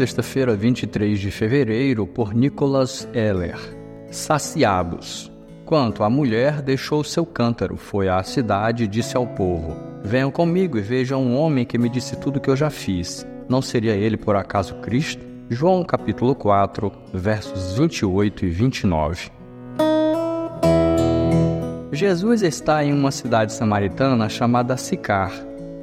sexta-feira, 0.00 0.56
23 0.56 1.20
de 1.20 1.30
fevereiro, 1.30 2.06
por 2.06 2.32
Nicholas 2.32 3.06
Eller. 3.12 3.58
Saciados. 4.10 5.30
Quanto 5.66 6.02
a 6.02 6.08
mulher 6.08 6.62
deixou 6.62 7.04
seu 7.04 7.26
cântaro, 7.26 7.76
foi 7.76 8.08
à 8.08 8.22
cidade 8.22 8.84
e 8.84 8.86
disse 8.86 9.14
ao 9.14 9.26
povo: 9.26 9.76
Venham 10.02 10.30
comigo 10.30 10.78
e 10.78 10.80
vejam 10.80 11.22
um 11.22 11.36
homem 11.36 11.66
que 11.66 11.76
me 11.76 11.90
disse 11.90 12.16
tudo 12.16 12.38
o 12.38 12.40
que 12.40 12.48
eu 12.48 12.56
já 12.56 12.70
fiz. 12.70 13.26
Não 13.46 13.60
seria 13.60 13.94
ele 13.94 14.16
por 14.16 14.36
acaso 14.36 14.74
Cristo? 14.76 15.22
João 15.50 15.84
capítulo 15.84 16.34
4, 16.34 16.90
versos 17.12 17.74
28 17.76 18.46
e 18.46 18.48
29. 18.48 19.30
Jesus 21.92 22.40
está 22.40 22.82
em 22.82 22.94
uma 22.94 23.10
cidade 23.10 23.52
samaritana 23.52 24.30
chamada 24.30 24.78
Sicar, 24.78 25.30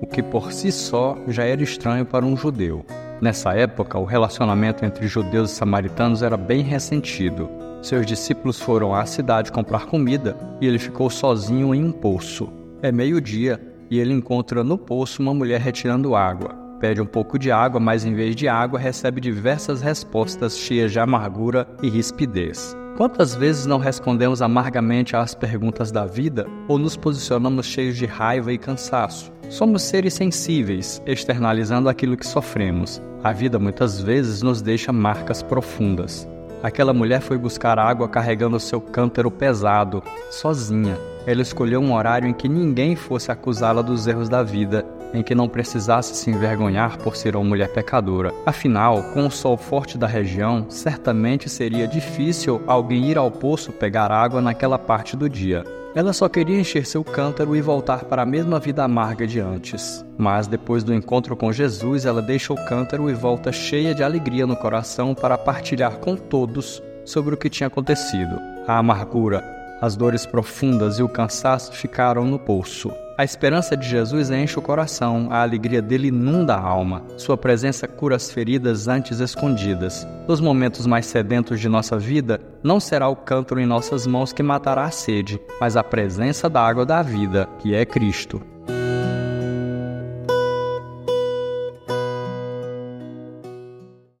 o 0.00 0.06
que 0.06 0.22
por 0.22 0.54
si 0.54 0.72
só 0.72 1.18
já 1.28 1.44
era 1.44 1.62
estranho 1.62 2.06
para 2.06 2.24
um 2.24 2.34
judeu. 2.34 2.82
Nessa 3.20 3.54
época, 3.54 3.98
o 3.98 4.04
relacionamento 4.04 4.84
entre 4.84 5.06
judeus 5.06 5.50
e 5.50 5.54
samaritanos 5.54 6.22
era 6.22 6.36
bem 6.36 6.62
ressentido. 6.62 7.48
Seus 7.80 8.04
discípulos 8.04 8.60
foram 8.60 8.94
à 8.94 9.06
cidade 9.06 9.50
comprar 9.50 9.86
comida 9.86 10.36
e 10.60 10.66
ele 10.66 10.78
ficou 10.78 11.08
sozinho 11.08 11.74
em 11.74 11.84
um 11.84 11.92
poço. 11.92 12.52
É 12.82 12.92
meio-dia 12.92 13.60
e 13.90 13.98
ele 13.98 14.12
encontra 14.12 14.62
no 14.62 14.76
poço 14.76 15.22
uma 15.22 15.32
mulher 15.32 15.60
retirando 15.60 16.14
água. 16.14 16.54
Pede 16.78 17.00
um 17.00 17.06
pouco 17.06 17.38
de 17.38 17.50
água, 17.50 17.80
mas 17.80 18.04
em 18.04 18.12
vez 18.12 18.36
de 18.36 18.48
água, 18.48 18.78
recebe 18.78 19.18
diversas 19.18 19.80
respostas 19.80 20.58
cheias 20.58 20.92
de 20.92 21.00
amargura 21.00 21.66
e 21.82 21.88
rispidez. 21.88 22.76
Quantas 22.96 23.34
vezes 23.34 23.66
não 23.66 23.78
respondemos 23.78 24.42
amargamente 24.42 25.16
às 25.16 25.34
perguntas 25.34 25.90
da 25.90 26.04
vida 26.04 26.46
ou 26.68 26.78
nos 26.78 26.96
posicionamos 26.96 27.66
cheios 27.66 27.96
de 27.96 28.06
raiva 28.06 28.52
e 28.52 28.58
cansaço? 28.58 29.32
Somos 29.48 29.82
seres 29.82 30.14
sensíveis, 30.14 31.00
externalizando 31.06 31.88
aquilo 31.88 32.16
que 32.16 32.26
sofremos. 32.26 33.00
A 33.22 33.32
vida 33.32 33.58
muitas 33.58 34.00
vezes 34.00 34.42
nos 34.42 34.60
deixa 34.60 34.92
marcas 34.92 35.42
profundas. 35.42 36.28
Aquela 36.62 36.92
mulher 36.92 37.20
foi 37.20 37.38
buscar 37.38 37.78
água 37.78 38.08
carregando 38.08 38.58
seu 38.58 38.80
cântaro 38.80 39.30
pesado, 39.30 40.02
sozinha. 40.30 40.98
Ela 41.26 41.42
escolheu 41.42 41.80
um 41.80 41.94
horário 41.94 42.28
em 42.28 42.32
que 42.32 42.48
ninguém 42.48 42.96
fosse 42.96 43.30
acusá-la 43.30 43.82
dos 43.82 44.06
erros 44.06 44.28
da 44.28 44.42
vida 44.42 44.84
em 45.14 45.22
que 45.22 45.34
não 45.34 45.48
precisasse 45.48 46.14
se 46.14 46.30
envergonhar 46.30 46.98
por 46.98 47.16
ser 47.16 47.36
uma 47.36 47.44
mulher 47.44 47.72
pecadora. 47.72 48.32
Afinal, 48.44 49.02
com 49.14 49.26
o 49.26 49.30
sol 49.30 49.56
forte 49.56 49.96
da 49.96 50.06
região, 50.06 50.66
certamente 50.68 51.48
seria 51.48 51.86
difícil 51.86 52.60
alguém 52.66 53.10
ir 53.10 53.18
ao 53.18 53.30
poço 53.30 53.72
pegar 53.72 54.10
água 54.10 54.40
naquela 54.40 54.78
parte 54.78 55.16
do 55.16 55.28
dia. 55.28 55.64
Ela 55.96 56.12
só 56.12 56.28
queria 56.28 56.60
encher 56.60 56.84
seu 56.84 57.02
cântaro 57.02 57.56
e 57.56 57.62
voltar 57.62 58.04
para 58.04 58.20
a 58.20 58.26
mesma 58.26 58.60
vida 58.60 58.84
amarga 58.84 59.26
de 59.26 59.40
antes. 59.40 60.04
Mas 60.18 60.46
depois 60.46 60.84
do 60.84 60.92
encontro 60.92 61.34
com 61.34 61.50
Jesus, 61.50 62.04
ela 62.04 62.20
deixa 62.20 62.52
o 62.52 62.66
cântaro 62.66 63.08
e 63.08 63.14
volta 63.14 63.50
cheia 63.50 63.94
de 63.94 64.02
alegria 64.02 64.46
no 64.46 64.54
coração 64.54 65.14
para 65.14 65.38
partilhar 65.38 65.96
com 65.96 66.14
todos 66.14 66.82
sobre 67.02 67.34
o 67.34 67.38
que 67.38 67.48
tinha 67.48 67.68
acontecido. 67.68 68.38
A 68.68 68.76
amargura, 68.76 69.42
as 69.80 69.96
dores 69.96 70.26
profundas 70.26 70.98
e 70.98 71.02
o 71.02 71.08
cansaço 71.08 71.72
ficaram 71.72 72.26
no 72.26 72.38
poço. 72.38 72.92
A 73.18 73.24
esperança 73.24 73.74
de 73.74 73.88
Jesus 73.88 74.30
enche 74.30 74.58
o 74.58 74.62
coração, 74.62 75.28
a 75.30 75.40
alegria 75.40 75.80
dele 75.80 76.08
inunda 76.08 76.54
a 76.54 76.60
alma. 76.60 77.02
Sua 77.16 77.34
presença 77.34 77.88
cura 77.88 78.14
as 78.14 78.30
feridas 78.30 78.88
antes 78.88 79.20
escondidas. 79.20 80.06
Nos 80.28 80.38
momentos 80.38 80.86
mais 80.86 81.06
sedentos 81.06 81.58
de 81.58 81.66
nossa 81.66 81.98
vida, 81.98 82.38
não 82.62 82.78
será 82.78 83.08
o 83.08 83.16
cântaro 83.16 83.58
em 83.58 83.64
nossas 83.64 84.06
mãos 84.06 84.34
que 84.34 84.42
matará 84.42 84.84
a 84.84 84.90
sede, 84.90 85.40
mas 85.58 85.78
a 85.78 85.82
presença 85.82 86.46
da 86.50 86.60
água 86.60 86.84
da 86.84 87.00
vida, 87.00 87.48
que 87.58 87.74
é 87.74 87.86
Cristo. 87.86 88.55